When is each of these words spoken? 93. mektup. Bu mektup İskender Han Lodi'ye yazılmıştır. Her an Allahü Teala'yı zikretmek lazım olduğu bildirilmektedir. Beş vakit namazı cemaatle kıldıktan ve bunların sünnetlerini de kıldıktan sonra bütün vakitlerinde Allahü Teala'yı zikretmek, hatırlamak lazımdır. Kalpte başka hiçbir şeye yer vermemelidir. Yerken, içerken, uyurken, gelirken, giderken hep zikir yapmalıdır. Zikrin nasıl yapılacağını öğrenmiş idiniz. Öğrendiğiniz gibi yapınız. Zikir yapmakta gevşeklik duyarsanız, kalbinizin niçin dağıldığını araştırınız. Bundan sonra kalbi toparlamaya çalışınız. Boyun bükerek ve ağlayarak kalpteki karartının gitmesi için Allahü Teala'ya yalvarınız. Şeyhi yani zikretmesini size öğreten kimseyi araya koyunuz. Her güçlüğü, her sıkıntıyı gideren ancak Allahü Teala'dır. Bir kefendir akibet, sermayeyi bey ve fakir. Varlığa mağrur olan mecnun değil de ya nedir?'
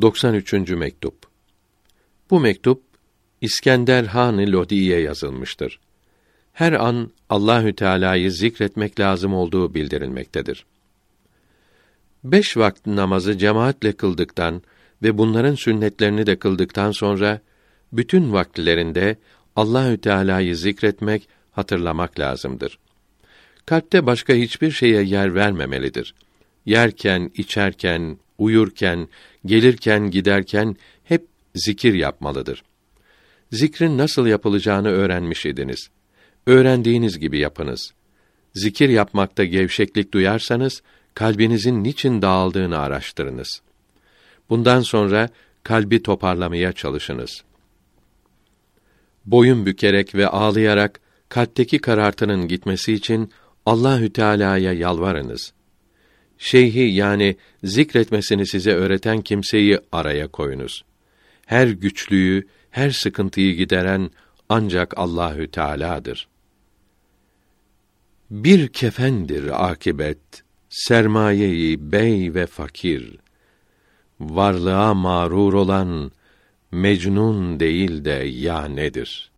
93. 0.00 0.52
mektup. 0.70 1.14
Bu 2.30 2.40
mektup 2.40 2.82
İskender 3.40 4.04
Han 4.04 4.38
Lodi'ye 4.38 5.00
yazılmıştır. 5.00 5.80
Her 6.52 6.72
an 6.72 7.10
Allahü 7.28 7.74
Teala'yı 7.74 8.32
zikretmek 8.32 9.00
lazım 9.00 9.34
olduğu 9.34 9.74
bildirilmektedir. 9.74 10.66
Beş 12.24 12.56
vakit 12.56 12.86
namazı 12.86 13.38
cemaatle 13.38 13.92
kıldıktan 13.92 14.62
ve 15.02 15.18
bunların 15.18 15.54
sünnetlerini 15.54 16.26
de 16.26 16.38
kıldıktan 16.38 16.90
sonra 16.90 17.40
bütün 17.92 18.32
vakitlerinde 18.32 19.16
Allahü 19.56 19.98
Teala'yı 19.98 20.56
zikretmek, 20.56 21.28
hatırlamak 21.52 22.18
lazımdır. 22.18 22.78
Kalpte 23.66 24.06
başka 24.06 24.32
hiçbir 24.32 24.70
şeye 24.70 25.02
yer 25.02 25.34
vermemelidir. 25.34 26.14
Yerken, 26.66 27.30
içerken, 27.34 28.18
uyurken, 28.40 29.08
gelirken, 29.46 30.10
giderken 30.10 30.76
hep 31.04 31.26
zikir 31.54 31.94
yapmalıdır. 31.94 32.62
Zikrin 33.52 33.98
nasıl 33.98 34.26
yapılacağını 34.26 34.88
öğrenmiş 34.88 35.46
idiniz. 35.46 35.88
Öğrendiğiniz 36.46 37.18
gibi 37.18 37.38
yapınız. 37.38 37.92
Zikir 38.54 38.88
yapmakta 38.88 39.44
gevşeklik 39.44 40.12
duyarsanız, 40.12 40.82
kalbinizin 41.14 41.84
niçin 41.84 42.22
dağıldığını 42.22 42.78
araştırınız. 42.78 43.62
Bundan 44.50 44.80
sonra 44.80 45.28
kalbi 45.62 46.02
toparlamaya 46.02 46.72
çalışınız. 46.72 47.42
Boyun 49.26 49.66
bükerek 49.66 50.14
ve 50.14 50.28
ağlayarak 50.28 51.00
kalpteki 51.28 51.78
karartının 51.78 52.48
gitmesi 52.48 52.92
için 52.92 53.30
Allahü 53.66 54.12
Teala'ya 54.12 54.72
yalvarınız. 54.72 55.52
Şeyhi 56.42 56.80
yani 56.80 57.36
zikretmesini 57.64 58.46
size 58.46 58.72
öğreten 58.72 59.20
kimseyi 59.20 59.78
araya 59.92 60.28
koyunuz. 60.28 60.84
Her 61.46 61.68
güçlüğü, 61.68 62.46
her 62.70 62.90
sıkıntıyı 62.90 63.54
gideren 63.54 64.10
ancak 64.48 64.98
Allahü 64.98 65.50
Teala'dır. 65.50 66.28
Bir 68.30 68.68
kefendir 68.68 69.70
akibet, 69.70 70.18
sermayeyi 70.68 71.92
bey 71.92 72.34
ve 72.34 72.46
fakir. 72.46 73.16
Varlığa 74.20 74.94
mağrur 74.94 75.52
olan 75.52 76.12
mecnun 76.72 77.60
değil 77.60 78.04
de 78.04 78.10
ya 78.26 78.64
nedir?' 78.64 79.29